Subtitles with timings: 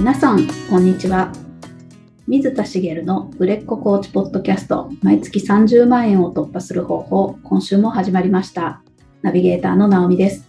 [0.00, 1.30] 皆さん、こんにちは。
[2.26, 8.82] 水田茂の売れっ子コーチポッドキャスト、毎月30万円を突破する方法、今週も始まりました。
[9.22, 10.48] ナビゲーターの直美です。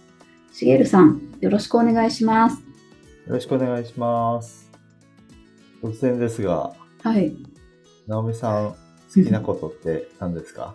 [0.52, 2.60] 茂さん、よろしくお願いします。
[3.26, 4.70] よろしくお願いします。
[5.82, 6.72] 突然ですが、
[7.02, 7.34] はい。
[8.06, 8.76] 直美さん、好
[9.12, 10.74] きなことって何ですか？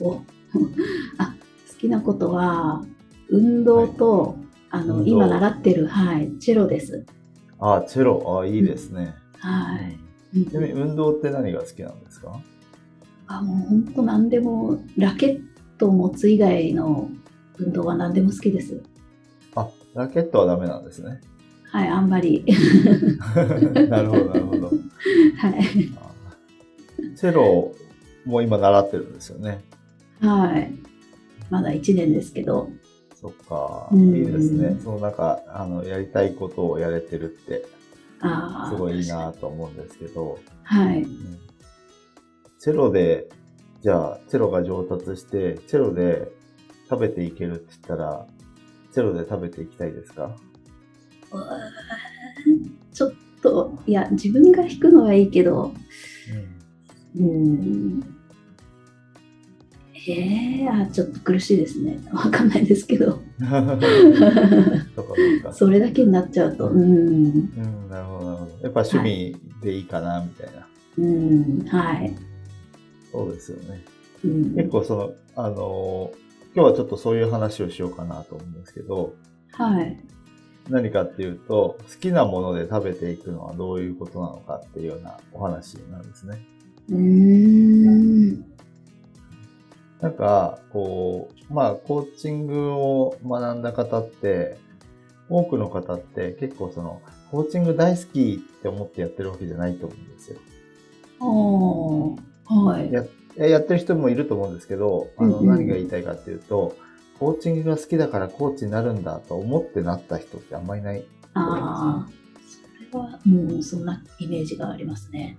[0.00, 0.20] お
[1.18, 1.34] あ
[1.70, 2.84] 好きなことは、
[3.30, 4.36] 運動と、
[4.70, 7.04] あの、運動今習ってる、はい、チェロです。
[7.60, 8.40] あ、チェロ。
[8.40, 9.14] あ、いいですね。
[9.38, 9.98] はい。
[10.50, 12.40] ちなみに運動って何が好きなんですか？
[13.26, 15.40] あもう本当何でもラケッ
[15.78, 17.10] トを持つ以外の
[17.58, 18.82] 運動は何でも好きです。
[19.54, 21.20] あ、ラケットはダメなんですね。
[21.70, 22.44] はい、あんまり。
[23.90, 24.66] なるほど、なるほど。
[24.68, 24.74] はい。
[25.96, 26.08] あ
[27.16, 27.72] チェロ
[28.24, 29.60] も今習ってるんですよね。
[30.20, 30.72] はい。
[31.50, 32.70] まだ1年ですけど。
[33.20, 33.88] そっか。
[33.92, 34.78] うんいいですね。
[34.82, 37.64] そのなんか、あの、やりたいことをやれてるって、
[38.20, 38.70] ああ。
[38.70, 41.02] すごいいいなと思うんですけど、はい。
[41.02, 41.38] うん
[42.60, 43.28] チェロで、
[43.82, 46.28] じゃあ、チェロが上達して、チェロで
[46.90, 48.26] 食べていけるって言ったら、
[48.92, 50.34] チェロで食べていきたいですか？
[52.92, 53.12] ちょっ
[53.42, 55.72] と、いや、自分が弾くのはいいけど、
[57.16, 58.17] うーん。
[60.10, 62.00] ええあ、ちょっと苦しいですね。
[62.12, 63.20] わかんないですけど。
[65.52, 66.80] それだけになっちゃうと、うーん。
[66.80, 66.84] う
[67.86, 68.52] ん、なるほど、なるほど。
[68.62, 70.66] やっぱ趣味でいいかな、みたいな。
[70.98, 71.68] うーん。
[71.68, 72.14] はい。
[73.12, 73.84] そうですよね。
[74.24, 76.18] うん結構その、あのー
[76.54, 79.14] 今日はちょっとそういう話をしようかなと思うんですけど、
[79.52, 79.96] はい。
[80.68, 86.44] 何かっていうと、好きなもので食べていくのはどういうことなのかっていうようなお話なんですね。
[86.90, 87.67] うーん。
[90.00, 94.58] なんか、こう、まあ、コーチングを学んだ方って、
[95.28, 100.38] 多くの方って結構その、コーチング大好きって思ってやってるわけじゃないと思うんですよ。
[101.20, 102.54] ああ。
[102.54, 102.92] はい。
[102.92, 103.04] や
[103.46, 106.76] やってる人もいると思うんですけど、あの、うんうん何が言いたいかっていうと、
[107.18, 111.04] コーチングが好きだからコーチになるんだと思ってなった人ってあんまりいない。
[111.34, 112.08] ああ。
[112.46, 115.38] それは、うん、そんなイメージがありますね。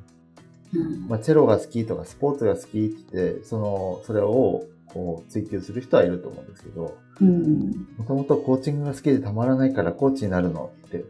[0.73, 1.07] うん。
[1.07, 7.87] まあ、チェロが好きとかスポーツが好きって、その、それを、こう、追求する人はいると思うんですけど、うん。
[7.97, 11.05] もともとコーチングが好きでたまらないからコーチになるのって、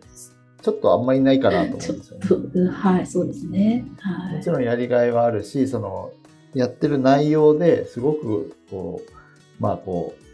[0.62, 2.70] ちょっとあんまりいないかなと思うんですよね。
[2.70, 3.86] はい、そうですね。
[4.00, 4.38] はい。
[4.38, 6.12] もちろんやりがいはあるし、その、
[6.54, 9.12] やってる内容ですごく、こう、
[9.62, 10.30] まあこう、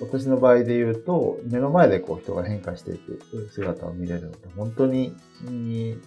[0.00, 3.20] 私の場合で言うと、目の前でこう人が変化していく
[3.52, 5.14] 姿を見れるのって本当に
[5.46, 6.02] うん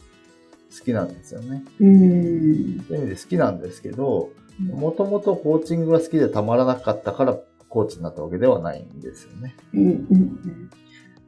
[0.77, 1.63] 好きなんですよね。
[1.79, 2.83] うん。
[2.87, 7.37] そういう意味で好きなんですけど、もともとコーチングが好きでたまらなかったから
[7.69, 9.55] コーチになったわけではないんですよね。
[9.73, 9.81] うん。
[9.81, 10.69] うん。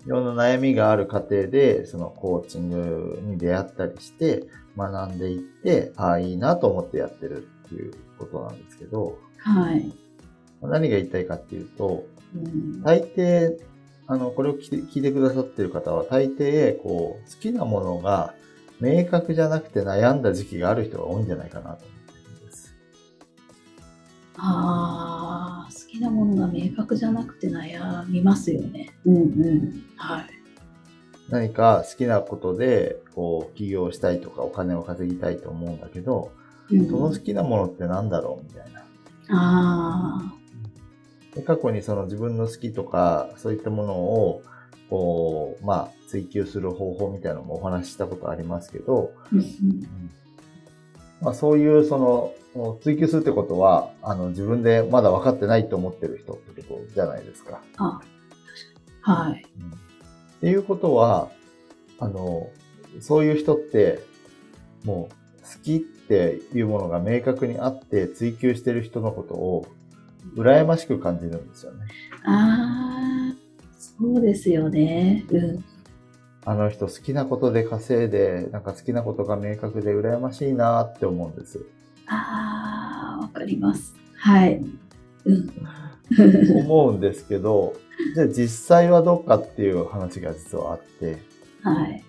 [0.05, 4.47] いろんな悩みがある過程で、そのコーチングに出会ったりして、
[4.77, 9.91] 学んでいって、ああ、いいなと思ってやってるっていうことなんですけど、はい。
[10.61, 12.81] 何が言いたいかっていうと、うん。
[12.83, 13.57] 大抵、
[14.05, 18.33] あの、これを聞いて聞いてくださってる方は、大抵、こう、好きなものが
[18.79, 22.75] 明確じゃなくて悩んだ時期がある人が多いんじゃないかなと思ってるんです。
[24.37, 28.93] ああ、好きなものが明確じゃなくて悩みますよね。
[29.05, 29.83] うんうん。
[29.95, 30.29] はい。
[31.29, 36.31] 何か好きなことで、こう、起業したいとかお金を稼ぎたいと思うんだけど、
[36.71, 38.83] うん、その好きなものって何だろうみたいな。
[39.29, 40.33] あ
[41.35, 44.41] で過去にその自分の好きとか、そういったものを、
[44.89, 49.27] こう、まあ、追求する方法みたいなのもお話ししたことありますけど、あ。
[49.33, 50.09] うん
[51.19, 57.61] まあ、そういうその、追求するってことは、あの、自分でまだ分かってないと思ってる人ってことじゃないですか。
[57.77, 58.01] あ
[59.01, 59.45] はい。
[59.61, 59.87] うん
[60.37, 61.31] っていうことは、
[61.99, 62.49] あの、
[62.99, 64.03] そういう人って、
[64.83, 69.67] もう、好きっていうものが明確にあって追求してる人のことを、
[70.35, 71.85] 羨ましく感じるんですよね。
[72.25, 72.86] ああ、
[73.77, 75.25] そうですよね。
[75.29, 75.63] うん。
[76.45, 81.65] あの人好きなことで稼いで、なんか好きなことが明確で羨ましいなって思うんです。
[82.07, 83.93] ああ、わかります。
[84.15, 84.63] はい。
[85.25, 85.51] うん。
[86.63, 87.73] 思うんですけど、
[88.15, 91.17] じゃあ実際はどうかっていう話が実はあって、
[91.61, 92.03] はい。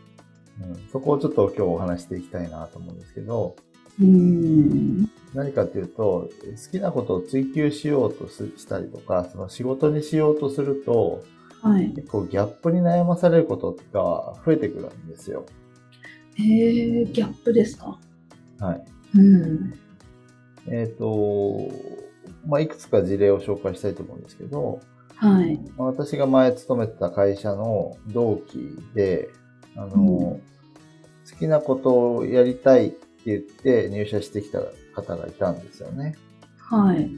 [0.60, 3.56] うん、そこをちょっと今日お話していきたいなと思うんですけど、
[4.00, 5.10] うん。
[5.34, 11.24] 何かっていうと、好きなことを追求しようとすしたりとか、その仕事にしようとすると、
[11.62, 11.88] はい。
[11.90, 15.44] 結構ギャップに悩まされることが増えてくるんですよ。
[16.38, 17.98] えー、ギャップですか？
[18.60, 18.84] はい。
[19.16, 19.74] うん。
[20.68, 21.68] えっ、と、
[22.46, 24.80] まあ、いくつか事例を紹介したいと思うんですけど、
[25.16, 25.58] はい。
[25.76, 29.30] まあ私が前勤めてた会社の同期で、
[29.76, 30.40] あの、うん
[31.30, 34.60] 好好きなことをやりたいって言って入社してきた
[34.94, 36.16] 方がいたんですよね。
[36.56, 37.10] はい。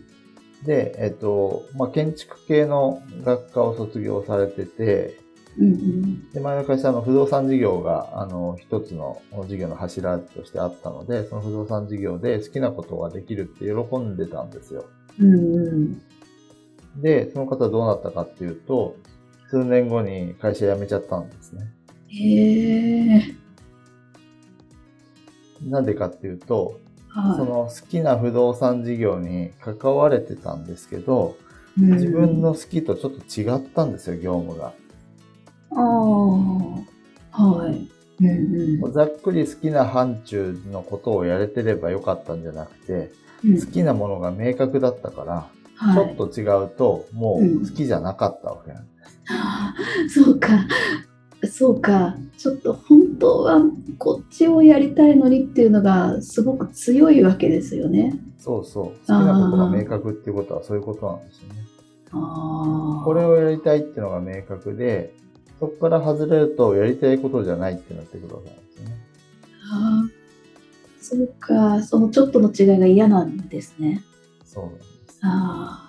[0.64, 5.18] で、えっと、まあ、建築系の学科を卒業されてて、
[5.58, 6.30] うんうん。
[6.30, 14.84] で、前の会社の不動産事業が、あの、一つの事業の柱としてあったので、その不動産事業で好きなことができるって喜んでたんですよ。
[15.18, 16.02] うんうん。
[17.02, 18.96] で、その方どうなったかっていうと、
[19.48, 21.72] 数年後に会社辞めちゃったんですね。
[22.08, 23.22] へえ。
[25.62, 26.78] なんでかっていうと、
[27.10, 27.36] はい。
[27.36, 31.50] その好きな不動産事業に関われてたんですけど、うん
[31.92, 34.72] 自分の好きとちょっと違ったんですよ、業務が。
[35.70, 35.80] あ
[37.32, 37.88] あ、はい。
[38.22, 43.12] うんうざっくり好きな範疇のことをやれてればよかったんじゃなくて、
[43.48, 43.58] ん。
[43.58, 49.20] 好きなものが明確だったから、はい、ちょっと違うと、もう好きじゃなかったわけなんです。
[49.30, 49.74] あ
[50.04, 50.48] ーそうか。
[51.44, 52.16] そうか。
[52.36, 53.62] ちょっと本当は
[53.98, 58.18] こっちをやりたいのにっていうのがすごく強いわけですよね。
[58.38, 58.84] そうそう。
[58.84, 61.54] 好きなことが明確っていうことはそういうことなんですよね。
[62.12, 63.04] ああ。
[63.04, 65.14] これをやりたいっていうのが明確で、
[65.58, 68.96] そこから外れるとやりたいことじゃないってなってくるわけなんですよね。
[69.72, 70.20] あー
[71.02, 71.82] そうか。
[71.82, 74.02] そのちょっとの違いが嫌なんですね。
[74.44, 75.18] そうなんです。
[75.22, 75.86] あ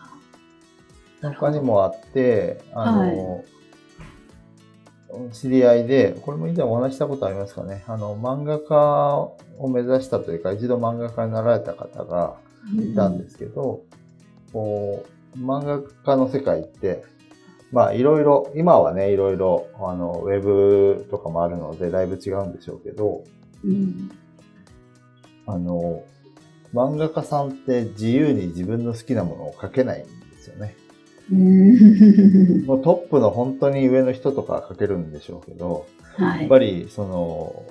[1.23, 1.31] あ。
[1.33, 3.43] 他にもあって、あの、
[5.33, 7.83] 知り合いで、これも以前お話ししたことありますかね。
[7.87, 9.15] あの、漫画家
[9.57, 12.35] を目指したというか、一度漫画家になられた方が
[12.75, 13.81] いたんですけど、
[14.53, 15.05] こ
[15.35, 17.03] う、漫画家の世界って、
[17.71, 23.23] まあいろいろ、今はね、いろいろ、あの、ウェブとかもあるので、だいぶ違うんでしょうけど、
[23.63, 24.11] うん。
[25.45, 26.03] あの、
[26.73, 30.75] 漫画家さんって自由に自分の好きなものを描けないんですよね。
[31.31, 32.65] うん。
[32.65, 35.87] もうトップの本当に上の人とかは描けるんでしょうけど、
[36.17, 36.39] はい。
[36.41, 37.65] やっぱり、その、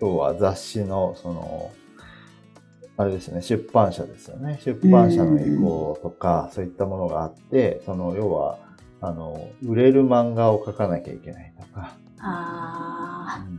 [0.00, 1.72] 今日は雑誌の、その、
[2.96, 4.60] あれですね、出版社ですよね。
[4.64, 8.58] 出版社の意向とか、そういったものがあって、その、要は、
[9.00, 13.58] あの、売れる漫画を描かなきゃいけないとか、あうん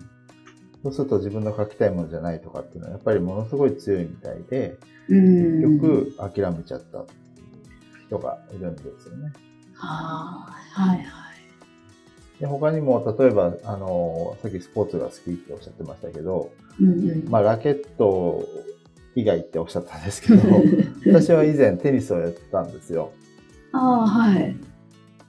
[0.82, 4.78] そうすると自分の描きたいものじゃないとかっていうのは、やっぱりものすごい強いみたいで。
[5.10, 7.04] 結局諦めちゃった
[8.10, 9.32] 人がいるんですよね。
[9.80, 10.46] あ
[10.76, 10.82] あ。
[10.82, 11.06] はいはい。
[12.40, 17.30] で他にも、例えば、あの、さっきスポーツが好きっておっしゃってましたけど、うんうん。
[17.30, 18.48] まあ、ラケット
[19.16, 20.42] 以外っておっしゃったんですけど、
[21.12, 23.12] 私は以前テニスをやってたんですよ。
[23.74, 24.56] ああ、はい。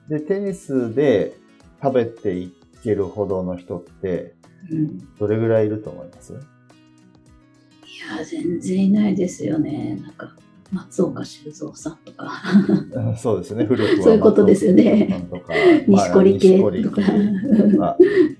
[0.08, 1.34] で、テニスで
[1.82, 2.52] 食べてい
[2.84, 4.34] けるほどの人って、
[4.70, 4.98] うん。
[5.18, 6.32] どれぐらいいると思います？
[6.32, 6.36] い
[8.18, 9.98] や、全然いないですよね。
[10.00, 10.36] なんか、
[10.72, 12.30] 松岡修造さんとか、
[12.92, 14.02] うんそうですね、古くは。
[14.04, 15.26] そういうことですよね。
[15.88, 17.38] 錦織系とか織
[17.76, 17.96] まあ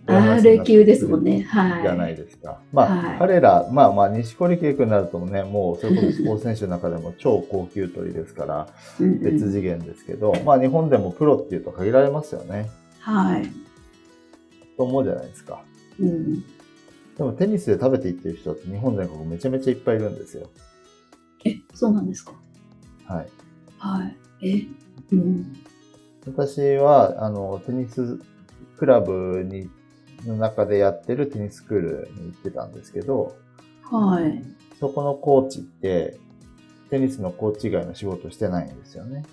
[0.06, 1.43] あれ級ですもんね。
[1.43, 1.82] はい。
[1.82, 2.61] じゃないですか。
[2.73, 8.69] まあ、はい彼ら、まあまあ、錦織圭君になるとね、もう、それこそスポーツ選手の中でも超高級鳥ですから、
[8.99, 12.71] 別次元ですけど、まあ、日本でもプロっていうと限られますよね。
[13.00, 13.47] はい。
[14.76, 15.62] と思うじゃないですか。
[16.00, 16.41] うん。
[16.41, 16.44] で
[17.19, 20.49] も、テニスで食べていってる人って日本全国めちゃめちゃいっぱいいるんですよ。
[21.44, 22.32] え、そうなんですか？
[23.06, 23.28] はい。
[23.78, 24.16] はい。
[24.48, 24.66] え、
[25.12, 25.56] うん。
[26.26, 28.18] 私は、あの、テニス
[28.76, 29.70] クラブに、
[30.26, 33.37] の中でやってるテニススクールに行ってたんですけど、
[33.82, 34.42] はい。
[34.78, 36.18] そこのコーチって、
[36.90, 39.25] テニスのコーチ以外の仕事してないんですよね。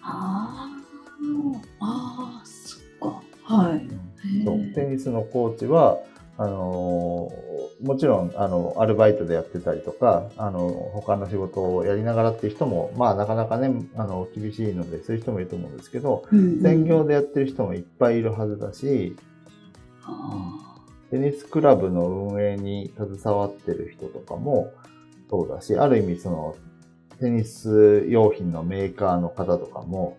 [0.00, 0.70] あ
[1.80, 3.22] あ、ああ、そっか。
[3.54, 3.78] はい。
[3.84, 5.98] うーテニスのコーチは、
[6.38, 19.16] あのーもちろん、あの、アルバイトでやってたりとか、あの、他の仕事をやりながらっていう人も、まあ、なかなかね、あの、厳しいので、そういう人もいると思うんですけど、うんうん専業でやってる人もいっぱいいるはずだし、
[20.04, 24.72] あテニスクラブの運営に携わってる人とかも
[25.30, 26.56] そうだし、ある意味その、
[27.20, 30.18] テニス用品のメーカーの方とかも、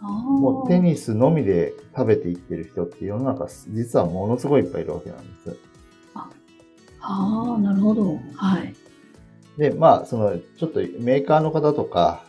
[0.00, 0.06] あ。
[0.06, 5.67] もうテニスのみで食べていってる人って世の中、実はものすごいいっぱいいるわけなんです。
[7.00, 8.18] ああ、なるほど。
[8.34, 8.74] はい。
[9.56, 12.24] で、まあ、その、ちょっとメーカーの方とか、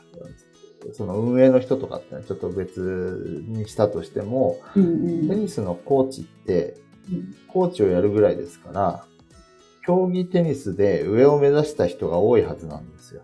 [0.93, 4.87] その運営の人とかってのはちょっと別にしたとしても、うんう
[5.25, 6.75] んテニスのコーチって、
[7.11, 9.05] うんコーチをやるぐらいですから、
[9.85, 13.23] 競技テニスで上を目指した人が多いはずなんですよ。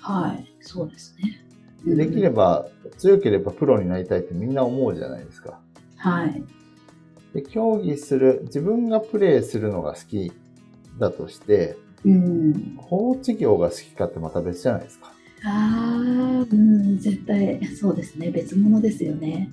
[0.00, 0.52] はい。
[0.60, 1.44] そうですね。
[1.84, 2.66] でできれば。
[2.84, 5.60] ば、強ければプロになりたいってみんな思うじゃないですか。
[5.96, 6.42] はい。
[7.40, 10.32] で、競技する、自分がプレーするのが好き
[10.98, 12.76] だとして、うん。
[12.76, 15.12] コーチ業が好きかってまた別じゃないですか。
[15.44, 18.30] ああ、うん、絶対そうですね。
[18.30, 19.52] 別物ですよね。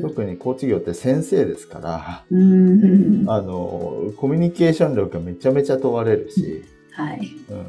[0.00, 3.24] 特にコーチ業って先生ですから、うん。
[3.28, 6.62] あの、コミュニケーション力がめちゃめちゃ問われるし、
[6.92, 7.20] はい。
[7.50, 7.64] うん、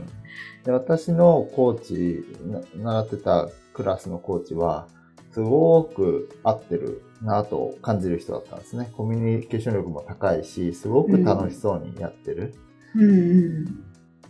[0.64, 4.88] で私のコーチ、な習ってたクラスのコーチは、
[5.34, 8.92] すごく合ってるなと感じる人だったんですね。
[8.96, 12.54] コミュニケーション力も高いし、すごく楽しそうにやってる。
[12.96, 13.66] うんうん。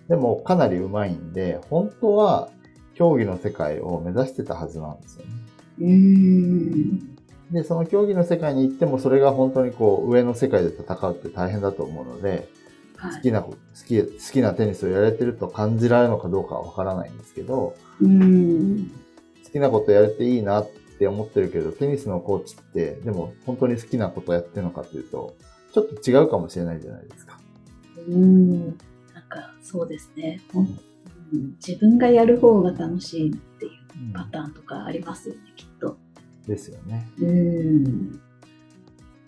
[0.08, 2.50] でもかなり上手いんで、本当は
[2.96, 5.32] 競技の世界を目指してたはずなんですよね。
[5.82, 7.16] うん。
[7.52, 12.48] で、その競技の世界に行っても、それが本当にこう、上の世界で戦うって大変だと思うので、
[12.96, 13.16] はい。
[13.16, 18.92] 好きなこ、好き、好きなテニスをやれてると感じられるのかどうかはわからないんですけど、うん。
[19.44, 25.36] 好きなことやれていいなって思ってるけど、テニスのコーチって、でも本当に好きなことやってるのかっていうと、
[25.74, 27.40] ちょっと違うかもしれないじゃないですか。
[28.08, 28.68] うん。
[28.68, 28.74] なん
[29.30, 30.42] か、そうですね。
[30.54, 35.98] ほんうん自分がやる方が楽しいっていうパターンとかありますよね、きっと。
[36.48, 37.08] ですよね。
[37.20, 38.22] うん。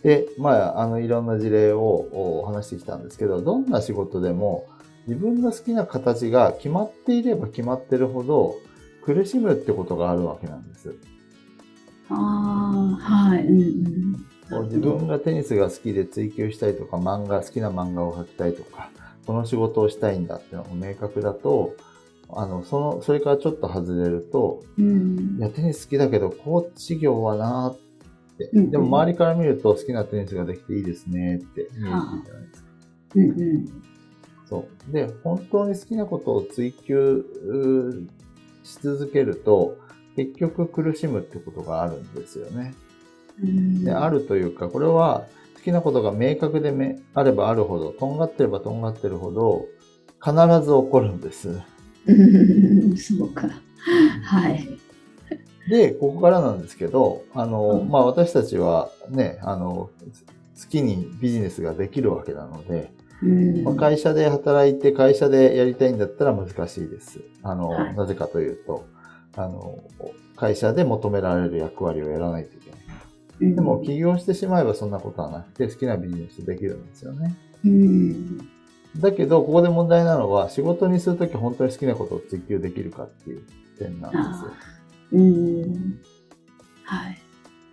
[0.04, 4.68] で、まあ、あの、いろんな事例をお話してきたんですけど、どんな仕事でも
[5.08, 8.56] 自分の好きな形が決まっていれば決まってるほど
[9.04, 10.96] 苦しむってことがあるわけなんです。
[12.10, 13.46] ああ、はい。
[13.46, 13.60] うん
[14.52, 14.66] うん。
[14.68, 18.92] 自分がテニスが好きで追求したいとか、漫画、好きな漫画を描きたいとか、
[19.26, 21.76] この仕事をしたいんだっていうのが明確だと、
[22.30, 28.50] あの、その、それからちょっと外れると、うんいや、テニス好きだけど、コーチ業はなーって。
[28.52, 31.96] うんうんでも周りから見ると好きなテニスができていいですねって見える
[32.26, 32.70] じゃないですか。
[33.16, 33.84] うんうん。
[34.50, 34.92] そう。
[34.92, 37.26] で、本当に好きなことを追求
[38.66, 39.78] し続けると、
[40.16, 42.74] 結局苦しむってことがあるんですよね。
[43.44, 49.66] うんで、あるというか、これは好きなことが明確でめあればあるほど、とんがってればとんがってるほど、
[50.24, 50.34] 必
[50.66, 51.50] ず起こるんです。
[52.08, 53.50] うん そうか。
[54.24, 54.68] はい。
[55.70, 59.90] で、ここからなんですけど、あの、うんまあ私たちはね、あの、
[60.62, 62.92] 好きにビジネスができるわけなので、
[63.24, 67.22] うんまあ、会社で働いて会社でやりたいんだったら難しいです。
[67.44, 68.86] あの、はいなぜかというと、
[69.38, 69.80] あの、
[70.36, 72.80] 会社で求められる役割をやらないといけない。
[73.42, 77.36] うんでも起業してしまえばそんなことはなくて好きなビジネスできるんですよね。
[77.66, 78.50] うん
[78.98, 83.44] だけど、ここで問題なのは仕事にするとき本当に好きなことを追求できるかっていう
[83.78, 84.54] 点なんですよあ。
[85.12, 86.00] うん
[86.84, 87.18] はい。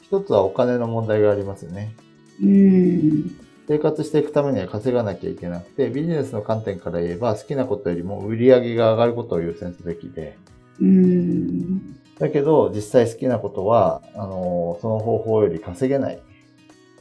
[0.03, 1.95] 一つはお金の問題がありますよね。
[2.43, 3.37] うん
[3.69, 10.37] 生活していくためには稼がなきゃいけなくて、ビジネスの観点から言えば好きなことよりも売り上げが上がることを優先すべきで、
[10.83, 16.21] うんだけど実際好きなことは、あの、その方法より稼げない。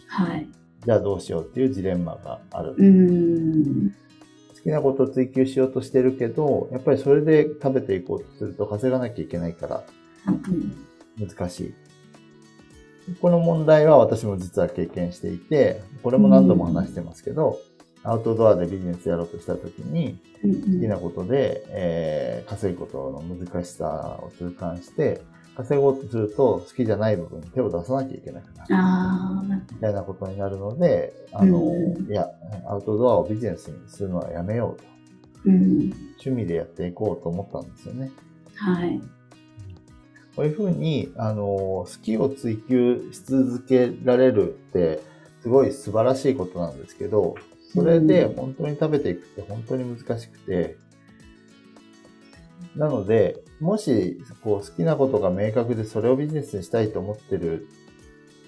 [0.07, 0.47] はい。
[0.85, 2.75] じゃあどうしようっていうジレンマがある。
[2.77, 9.83] うん好きなことを追求しようとしてるけど、やっぱりそれで食べていこうとすると稼がなきゃいけないから
[11.17, 11.73] 難しい。
[13.19, 17.59] この問題は私も実は経験していて、これも何度も話してますけど、
[18.03, 25.21] アウトドアでビジネスやろうとした時に、好好きなことで、えー稼ぐことの難しさを痛感して、
[25.55, 29.63] 稼ごうとすると好きじゃない部分に手を出さなきゃいけなくなる。
[29.71, 32.29] みたいなことになるので、あの、うんいや、
[32.67, 34.87] アウトドアをビジネスにするのはやめようと。
[35.45, 35.93] うん。
[36.13, 38.11] 趣味でやっていこうと思ったんですよね。
[38.55, 39.01] はい。
[40.35, 45.01] こういうふうに、あの、好きを追求し続けられるって、
[45.41, 47.35] すごい素晴らしいことなんですけど、
[47.73, 50.77] それで本当に食べていくって本当に難しくて、
[52.75, 57.67] なので、もし、こう、好きなことが明確でそれをビジネスにしたいと思ってる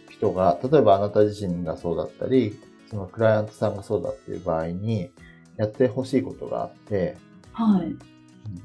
[0.10, 2.58] 人が、例えばあなた自身がそうだったり、
[2.90, 5.12] そのクライアントさんがそうだっていう場合に、
[5.58, 7.18] やってほしいことがあって、
[7.52, 7.96] はい。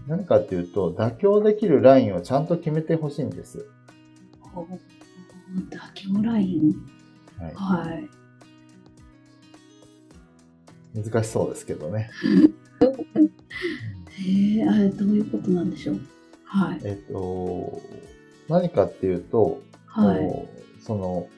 [0.06, 3.66] 何かっていうと、妥協できるラインをちゃんと決めてほしいんです。
[5.70, 6.72] 妥協ライン？
[7.54, 8.08] はい、はい。
[10.94, 12.10] 難しそうですけどね。
[14.10, 16.00] へえ、あれどういうことなんでしょう？
[16.44, 16.80] はい。
[16.84, 17.80] えっと、
[18.48, 20.48] 何かっていうと、はい。
[20.80, 21.28] その、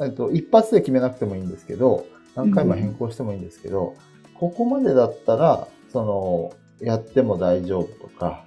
[0.00, 3.94] えっと、一発で決めなくてもいいんですけど、何回も変更してもいいんですけど、
[4.34, 6.52] ここまでだったら、その、
[6.86, 8.44] やっても大丈夫とか、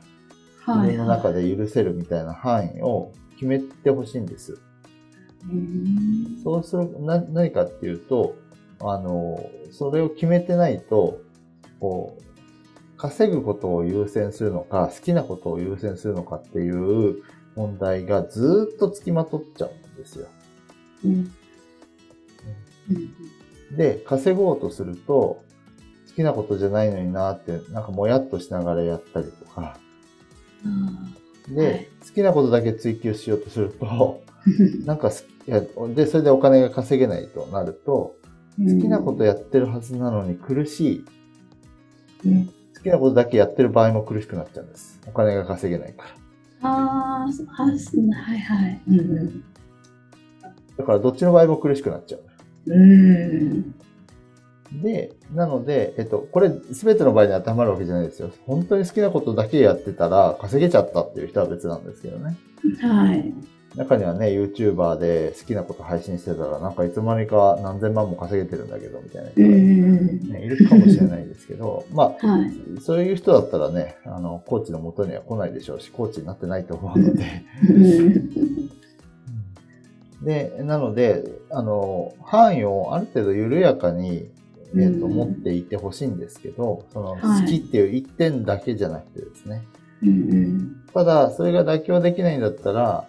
[0.61, 0.91] はい。
[0.91, 4.57] 自分の中で許せるみたいな範囲を決めてほしいんです。
[5.51, 8.35] うんそうする、な、何かっていうと、
[8.91, 11.19] あの、それを決めてないと、
[11.79, 17.23] こう、稼ぐことを優先するのか、好きなことを優先するのかっていう
[17.55, 20.27] 問題がずーっと付きまとっちゃうんですよ。
[21.05, 21.11] うん。
[21.11, 21.15] う
[23.73, 23.77] ん。
[23.77, 25.43] で、稼ごうとすると、
[26.09, 29.77] 好きなことじゃないのになって、なんかもやっとしながらやったりとか、
[30.65, 31.87] あで、はい。
[32.07, 34.21] 好きなことだけ追求しようとすると、
[34.85, 35.61] なんかすいや、
[35.93, 38.15] で、それでお金が稼げないとなると、
[38.57, 41.05] 好きなことやってるはずなのに苦しい。
[42.25, 44.99] うん好きなことだけやってる場合も苦しくなっちゃうんです。
[45.07, 46.03] お金が稼げないか
[46.61, 46.69] ら。
[46.69, 47.31] あーあ、
[47.77, 48.81] すはいはい。
[48.87, 49.43] うんうん
[50.77, 52.21] だからどっちの場合も苦しくなっちゃう。
[52.65, 53.75] うん。
[54.81, 58.31] で、なので、えっと、これ全ての場合に当てはまるわけじゃないですよ。
[58.45, 62.35] 本当に好きなことだけやってたら稼げちゃったっていう人は別なんですけどね。
[62.81, 63.33] はい。
[63.75, 72.29] 中にはね、YouTuber で好きなこと配信してたら、なんかいつの間にか何千万も稼げてるんだけど、みたいな人ね、いるかもしれないですけど、 まうん。
[72.29, 72.51] はい。
[72.77, 77.25] あ、そういう人だったらね、あの、コーチの元には来ないでしょうし、コーチになってないと思うので、
[77.69, 78.69] うん
[80.23, 84.29] で、なので、あの、範囲をある程度緩やかに、
[84.75, 89.63] えっ、と、うん持っていてほしいんですけど、その、はい好きっていう一点だけじゃなくてですね。
[90.03, 93.05] うんうんただ、それが妥協できないんだったら、あ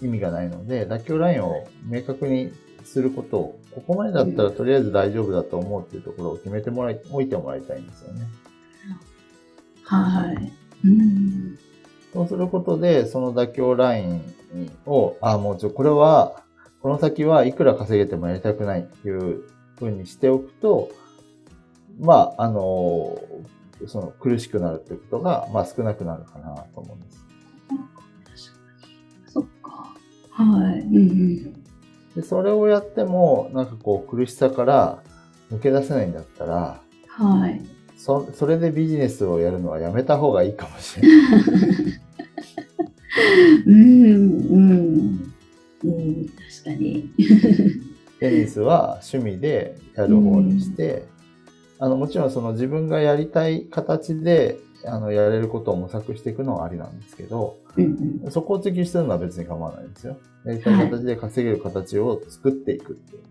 [0.00, 2.52] 意味がないので、妥協ラインを明確に
[2.84, 8.26] することを、ここまでだったらとりあえず大丈夫だと思うっていうところを決めてもらい、置いてもらいたいんですよね。
[9.84, 10.52] はい。
[10.84, 11.58] うん
[12.12, 14.22] そうすることで、その妥協ライン
[14.86, 16.42] を、あ、もうちょ、これは、
[16.80, 19.42] この先はいくら稼げてもやりたくないっていう
[19.78, 20.90] 風にしておくと、
[22.00, 23.20] まあ、あの、
[23.86, 27.17] その苦しくなるってことが、まあ少なくなるかなと思うんです。
[30.44, 30.80] はい。
[30.80, 31.54] うんうん
[32.14, 35.02] で、それをやっても、なんかこう苦しさから
[35.52, 37.60] 抜け出せないんだったら、はい。
[37.96, 41.20] そ、それでビジネスをやるのはやめた方がいいかもしれない。
[43.66, 45.34] うんうん
[45.84, 46.28] うん。
[46.28, 47.10] 確かに。
[48.18, 51.04] テニスは趣味でやる方にして、
[51.78, 60.16] あの、もちろんその自分がやりたい形で、あの、やれることを模索していくのはありなんですけど、うんそこを追求してるのは別に構わないんですよ。
[60.44, 63.22] やりたい形で稼げる形を作っていくっていう。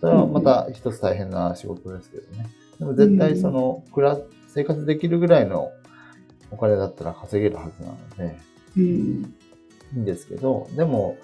[0.00, 2.46] それはまた一つ大変な仕事ですけどね。
[2.78, 5.70] でも絶対その、暮ら、生活できるぐらいの
[6.50, 8.36] お金だったら稼げるはずなので、
[8.76, 8.84] うん。
[8.84, 11.16] いいんですけど、でも、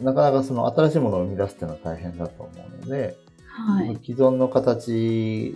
[0.00, 3.16] なかなかその新しいものを生み出すっていうのは大変だと思うので、
[3.56, 3.98] はい。
[4.04, 5.54] 既存の形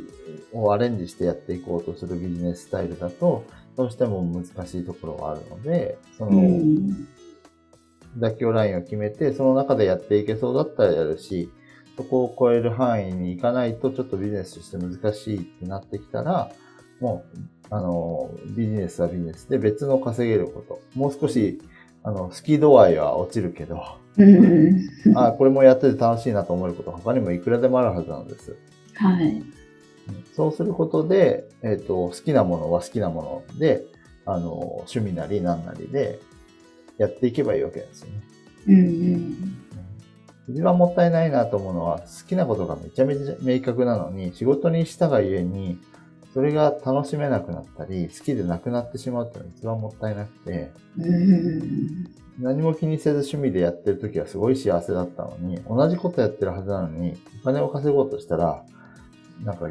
[0.52, 3.44] をアレンジしてやっていこうとするビジネススタイルだと、
[3.76, 7.06] どうしても難しいところはあるので、その、うん
[8.18, 11.48] 妥協ラインを決めて、その中でやっていけそうだったらやるし、
[11.96, 16.50] そこを超える範囲に行かないとちょっとビジネスとして難しいってなってきたら、
[17.00, 17.38] もう、
[17.70, 20.80] あの、ビジネスはビジネスで別の稼げること。
[20.94, 21.60] もう少し、
[22.02, 23.82] あの、好き度合いは落ちるけど、
[24.16, 24.88] うん。
[25.16, 28.56] あこれもやってて楽しいなと思えること他にもいくらでもあるはずなんです。
[28.94, 29.42] はい。
[30.34, 33.84] そうすることで、えっ、と、好きなものは好きなもので、
[34.26, 36.20] あの、趣味なり何なりで
[36.98, 38.22] やっていけばいいわけですよね。
[38.68, 38.80] うんう
[39.16, 39.56] ん。
[40.48, 45.78] 一番もったいないなと思うのは、好きなことがめちゃめちゃ明確なのに、仕事にしたがゆえに、
[46.32, 52.06] それが楽しめなくなったり、好きでなくなってしまうっていうのが一番もったいなくて、うん。
[52.38, 58.64] 何も気にせず趣味でやってる時はすごい幸せだったのに、同じことやってるはずなのに、お金を稼ごうとしたら、
[59.44, 59.70] なんか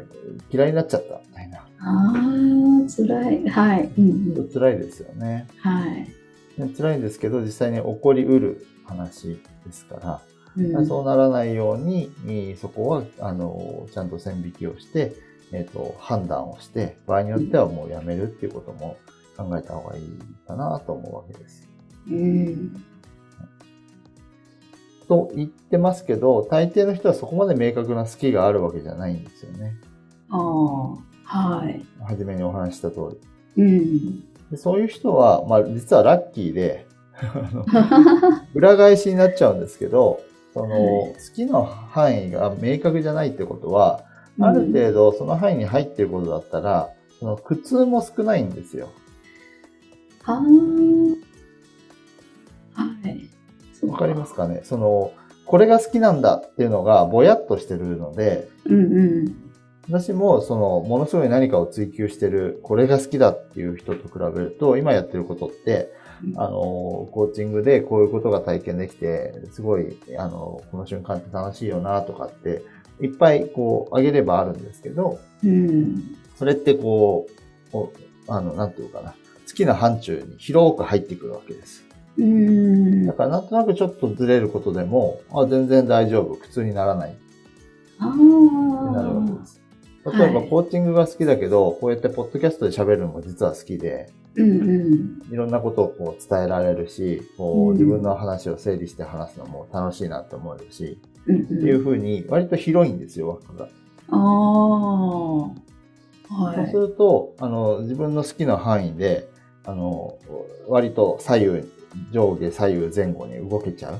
[0.50, 1.58] 嫌いになっちゃったみたいな。
[1.58, 3.48] ああ、辛い。
[3.48, 3.90] はい。
[3.98, 4.48] うんうん。
[4.52, 5.46] 辛いですよね。
[5.58, 6.08] はい。
[6.58, 10.20] ね辛いんですけど、実際に起こりうる話ですから、
[10.56, 15.14] うんそうならないように、えーそこは、あの、ちゃんと線引きをして、
[15.52, 18.96] えっ、と、判断をして、場合によってはもうやめるっていうことも
[19.36, 20.08] 考えた方がいい
[20.46, 21.68] かなと思うわけです。
[22.08, 22.84] うん。
[25.08, 29.74] と言ってますけど、大抵の人はそこまで明確な好きがあるわけじゃないんですよね。
[30.30, 31.84] ああ、はい。
[32.06, 33.18] 初めにお話しした通
[33.56, 33.62] り。
[33.62, 34.20] うん。
[34.50, 36.86] でそういう人は、まあ実はラッキーで、
[38.54, 40.20] 裏返しになっちゃうんですけど、
[40.54, 44.04] その、はい好きな範囲が明確じゃないってことは、
[44.40, 48.88] ある程度その範囲に入ってることだったら、その苦痛も少ないんですよ。
[50.24, 50.40] ああ。
[52.82, 53.28] はい。
[53.86, 54.60] わかりますかね？
[54.64, 55.12] その、
[55.46, 59.34] これが好きなんだっていうのがぼやっとしてるので、うんうん。
[59.88, 65.92] 私もその、ものすごい何かを追求してる、これが好きだっていう人と比べると、今やってることって、
[66.36, 72.62] あの、コーチングでこういうことが体験できて、すごい、あの、この瞬間って楽しいよなとかって、
[73.00, 76.16] いっぱいこう、あげればあるんですけど、うん。
[76.36, 77.26] それってこ
[77.72, 77.88] う、
[78.28, 79.14] あの、なんていうかな、
[79.46, 81.84] 好きな範疇に広く入ってくるわけです。
[82.18, 83.06] うん。
[83.06, 87.16] だからなんとなくちょっとずれることでも、あ、全然大丈夫、苦痛にならない。
[87.98, 89.60] なるわけです。
[90.06, 94.64] 例えばはいコーチングが好きだけど、こうやってポッドキャストで喋るのも実は好きで、うんう
[95.28, 95.32] ん。
[95.32, 100.98] いろんなことをこう伝えられるし、こう自分の話を整理して話すのも楽しいなって思えるし。
[101.38, 103.68] っていうふうに割と広いんですよ、枠が。
[104.08, 105.38] ああ。
[106.32, 106.72] はそうすい。
[106.80, 109.28] ると、あの、自分の好きな範囲で、
[109.64, 110.14] あの、
[110.68, 111.68] 割と左右、
[112.12, 113.98] 上下左右前後に動けちゃう。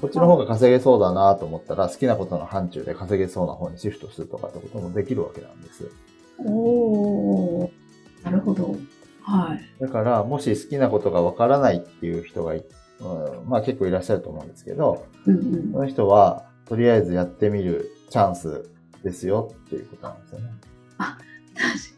[0.00, 5.90] こっちの方が稼げそうだなと思ったら、好きなことの範疇で稼げそうな方にシフトするとかってこともできるわけなんです。
[6.38, 7.70] おー
[8.24, 8.76] なるほど。
[9.22, 9.60] はい。
[9.80, 12.64] だから、もし好きなことがわからないっていう人がい、
[13.00, 15.72] うん、まあ結構いらっしゃると思うんですけど、うんうん。
[15.72, 18.68] その人は、とりあえずやってみるチャンス
[19.02, 20.50] ですよっていうことなんですよね。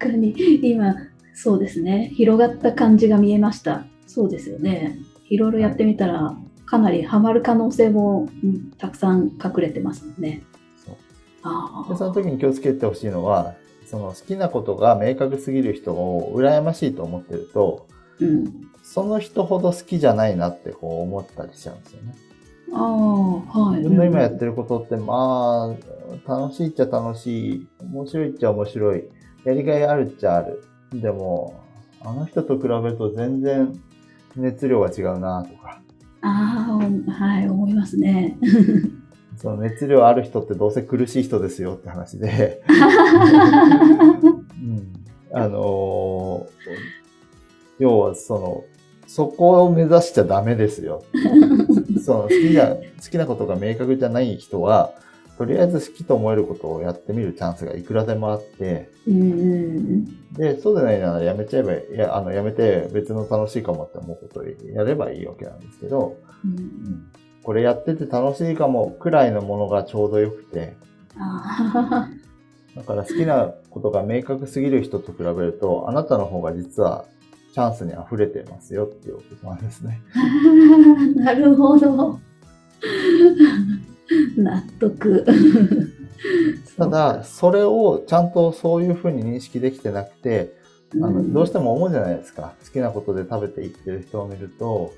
[0.01, 0.95] 確かに今
[1.35, 2.13] そうですね。
[2.15, 3.85] 広がった感じが見えました。
[4.07, 4.99] そうですよね。
[5.29, 6.37] いろいろやってみたら、
[6.67, 10.43] かなりハマる可能性も、うんたくさん隠れてますもんね。
[10.85, 10.97] そう。
[11.43, 13.55] あでそのあ時に気をつけてほしいのは、
[13.87, 17.87] その好きなことが明確すぎる人を羨ましいと思ってると、
[18.21, 22.13] うんその人ほど好きじゃないなってこう思ったりしちゃうんですよね。
[22.73, 23.79] ああはい。
[23.79, 25.77] 自分の今やってるることって、ま
[26.27, 29.05] あ、楽しいっちゃ楽しい、面白いっちゃ面白い、
[29.45, 30.65] やりがいあるっちゃある。
[30.93, 31.63] でも、
[32.01, 33.81] あの人と比べると全然
[34.35, 35.81] 熱量が違うなとか、
[36.23, 38.37] ああはい思いますね。
[39.39, 42.73] その熱量ある人ってどうせ苦しい人ですよって話で、 う
[44.67, 44.93] ん、
[45.33, 47.11] あのー
[47.81, 48.65] 要はその、
[49.11, 51.03] そこを目指しちゃダメですよ。
[52.07, 54.93] その好きな、好きなことが明確じゃない人は、
[55.37, 67.11] とりあえず好きと思えることをやってみるチャンスがいくらでもあって、うんうんで、そうでないならやめちゃえばいや、あの、やめて別の楽しいかもって思うことをやればいいわけなんですけど、うん。
[67.43, 70.77] これやってて楽しいかもくらいのものがちょうどよくて、
[71.19, 72.09] あ
[72.77, 77.07] だから好きなことが明確すぎる人と比べると、あなたの方が実は
[77.53, 80.01] チャンスに溢れてますよっていうことなんですね。
[81.17, 82.19] あ なるほど。
[84.37, 85.25] 納得。
[86.77, 90.55] ただ、それをちゃんとそういうふうに認識できてなくて、
[90.95, 92.55] あのどうしても思うじゃないですか。
[92.65, 94.93] 好きなことで食べていってる人を見ると、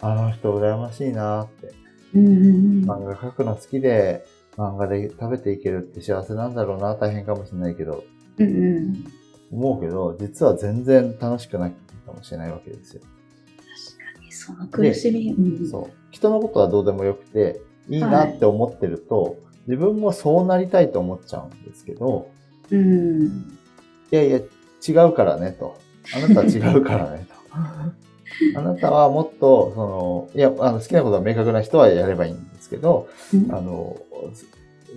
[0.00, 1.86] あの人羨ましいなって。
[2.14, 4.24] 漫画描くの好きで、
[4.56, 8.04] 漫画で食べていけるって幸せなんだろうな、大変かもしれないけど、
[8.38, 9.04] うんうん。
[9.52, 11.74] 思うけど、実は全然楽しくない
[12.06, 13.02] かもしれないわけですよ。
[13.02, 15.90] 確かにその苦しみ、うんそう。
[16.10, 22.30] 人のことはどうでもよくて、いいなって思ってると、自分もそうなりたいと思っちゃうんですけど、
[22.70, 23.26] うん
[24.10, 25.78] いやいや、違うからねと。
[26.14, 27.34] あなたは違うからねと。
[28.58, 33.96] あなたはもっと、その、いや、あの好きなことが明確な人はやればいいんですけど、うんあの、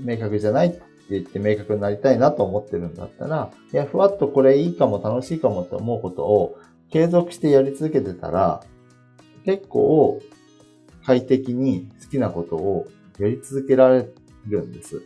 [0.03, 6.57] 明確じゃないって言って明確になりたいなと思ってるんだったら、いや、ふわっとこれいいかも楽しいかもって思うことを
[6.89, 8.63] 継続してやり続けてたら、
[9.45, 10.21] 結構
[11.05, 14.07] 快適に好きなことをやり続けられ
[14.47, 15.01] るんです。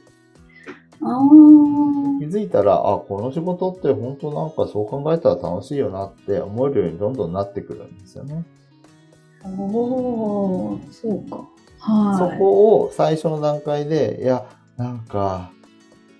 [2.20, 8.46] 気づいたら、あ、この仕事って本当なんかそう考えたら楽しいよなって思えるようにどんどんなってくるんですよね。
[9.46, 11.36] おーそうか
[11.80, 14.46] はいそこを最初の段階で、いや、
[14.78, 15.52] なんか、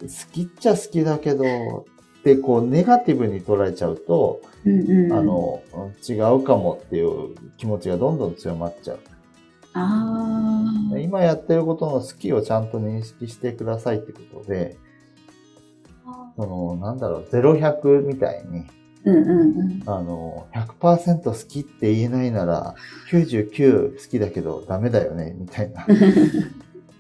[0.02, 1.46] 好きっちゃ好きだけど、
[2.24, 5.62] ってこうネガティブに捉えちゃうと、うんうん、あの、
[6.08, 9.00] 違うかもっていう気持ちがどんどん強まっちゃう。
[9.74, 14.78] あー今やってることの好きをちゃんと認識してくださいってことで、
[16.38, 18.66] その、なんだろう、0100みたいに、
[19.04, 22.76] うんうんうんあの、100%好きって言えないなら、
[23.12, 25.82] 99好きだけどダメだよね、みたいな。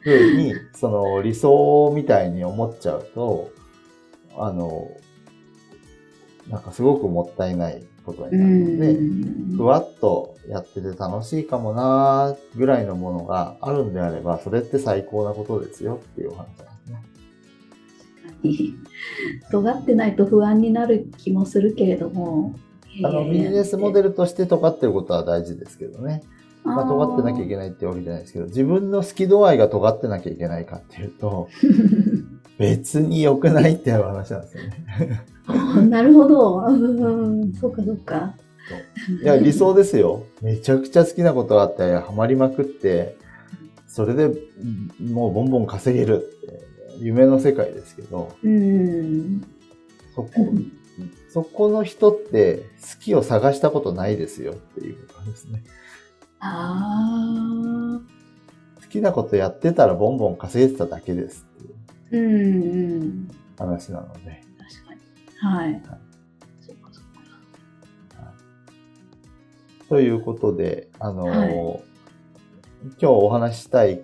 [0.01, 3.51] ふうに、その理想みたいに思っちゃうと、
[4.35, 4.89] あの、
[6.49, 9.57] なんかすごくもったいないことにうなるので、ん。
[9.57, 16.63] ふわっとやってて楽しいかもなーぐらいのものがあるんであれば、それって最高なことですよっていうお話で
[18.43, 18.73] すね。
[19.51, 22.55] 尖ってないと不安になる気もするけれども。
[23.03, 26.21] あの、ビジネスモデルルとして尖ってることは大事ですけどね。
[26.63, 31.49] まあ、尖ってなきゃいけないってわけじゃないですけど、自分の好き度合いが尖ってなきゃいけないかっていうと、
[32.63, 35.89] 別に良くないっていう話なんですよね。
[35.89, 36.65] なるほど。
[36.65, 38.33] うんそうかそうか。
[39.21, 40.23] いや、理想ですよ。
[40.41, 43.17] めちゃくちゃ好きなことがあって、ハマりまくって、
[43.85, 44.31] それで
[45.01, 46.61] もうボンボン稼げるって、
[46.99, 49.45] 夢の世界ですけど、うん。
[50.15, 50.29] そこ、
[51.33, 55.63] そこの人って好きを探したことないですよっていうことですね。
[56.39, 57.99] あ
[58.81, 61.71] 好きなことやってたらボンボン稼げてただけですってい
[62.13, 63.27] うんうん。
[63.57, 64.43] 話なので。
[64.57, 65.01] 確かに。
[65.39, 65.81] はい、
[66.61, 68.33] そっかそっか
[69.89, 71.83] ということで、あの、はい。
[72.83, 74.01] 今日お話ししたい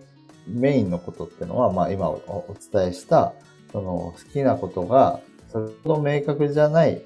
[0.47, 3.33] メインのことってのは、まあ今おお伝えした、
[3.71, 5.19] その好きなことが、
[5.51, 7.03] それほど明確じゃない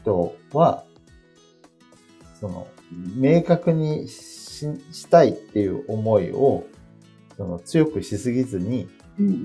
[0.00, 0.84] 人は、
[2.38, 2.68] その、
[3.16, 6.64] 明確にししたいっていう思いを、
[7.36, 8.97] その強くしすぎずに、うん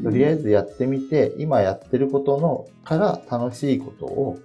[0.03, 4.39] とりあえずやってみて、今やってることのから楽しいことを、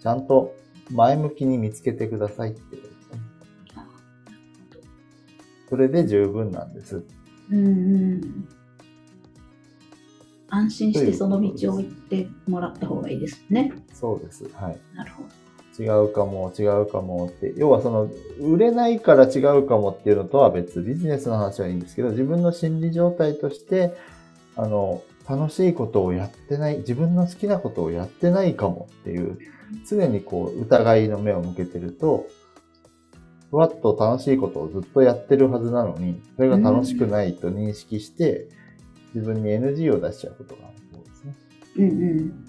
[0.00, 0.54] ちゃんと
[0.90, 3.20] 前向きに見つけてくださいっていうことですね。
[5.68, 7.04] それで十分なんです。
[7.50, 7.70] うんう
[8.16, 8.48] ん
[10.54, 13.72] 安心してその道を行ってもらった方がいいですね。
[13.94, 14.44] そうです。
[14.52, 14.78] はい。
[14.94, 15.42] なるほど。
[15.82, 17.54] 違うかも、違うかもって。
[17.56, 23.94] 要はその、売れないから違うかもっていうのとは別、ビジネスの話はいいんですけど、自分の心理状態として、
[24.56, 29.38] あの、楽しいことをやってない、自分の好きなことをやってないかもっていう、
[29.88, 32.26] 常にこう、疑いの目を向けてると、
[33.50, 38.48] ふわっと楽しいことをずっとやってるはずなのに、それが楽しくないと認識して、
[39.14, 41.36] 自分に NG を出しちゃうことがあるそうですね。
[41.76, 42.48] うんうん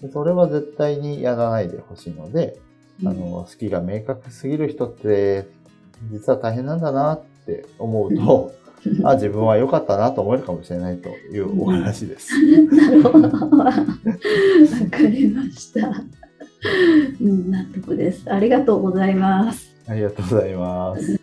[0.00, 2.60] でそれは絶対にやらないでほしいので、
[3.02, 3.08] うん。
[3.08, 5.48] あの、好きが明確すぎる人って、
[6.12, 8.52] 実は大変なんだなって思うと、
[9.04, 12.32] あ、自分は良かったなと思えるかもしれないというお話です。
[12.66, 13.28] なるほど。
[13.28, 13.82] わか
[15.08, 16.04] りました。
[17.20, 18.30] うん、納得です。
[18.32, 19.74] ありがとうございます。
[19.86, 21.20] ありがとうございます。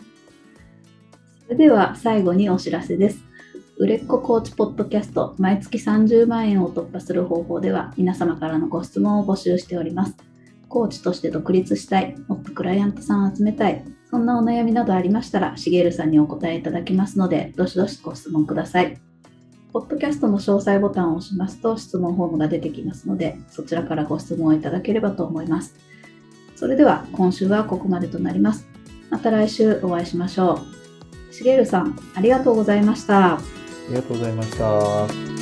[1.45, 3.19] それでは最後にお知らせです。
[3.77, 10.15] 売れっ子コーチポッドキャスト毎月30万円を突破する方法では皆様からのご質問を募集しております。
[10.69, 18.97] コーチとして独立したい、もっとクライアントさんを集めたい、そんなお悩みなどありましたら、しげるさんにお答えいただきますので、どしどしご質問ください。
[19.73, 25.75] ポッドキャストの詳細ボタンを押しますと質問フォームが出てきますので、そちらからご質問をいただければと思います。
[26.55, 28.67] それでは今週はここまでとなります。
[29.09, 30.61] また来週お会いしましょ
[31.31, 31.33] う。
[31.33, 33.33] しげるさん、ありがとうございました。
[33.35, 33.39] あ
[33.89, 35.34] りがとうございました。